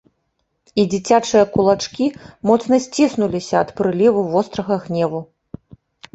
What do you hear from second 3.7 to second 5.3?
прыліву вострага гневу.